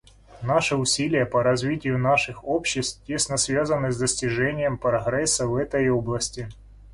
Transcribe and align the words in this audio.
Наши 0.41 0.75
усилия 0.75 1.27
по 1.27 1.43
развитию 1.43 1.99
наших 1.99 2.43
обществ 2.43 3.05
тесно 3.05 3.37
связаны 3.37 3.91
с 3.91 3.99
достижением 3.99 4.79
прогресса 4.79 5.45
в 5.45 5.55
этой 5.55 5.87
области. 5.91 6.49